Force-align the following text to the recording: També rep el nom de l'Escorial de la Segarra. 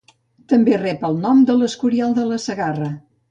També 0.53 0.77
rep 0.79 1.05
el 1.09 1.19
nom 1.27 1.43
de 1.51 1.57
l'Escorial 1.59 2.17
de 2.21 2.25
la 2.31 2.43
Segarra. 2.47 2.89